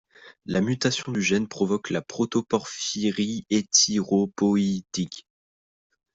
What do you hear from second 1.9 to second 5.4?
la protoporphyrie érythropoïétique.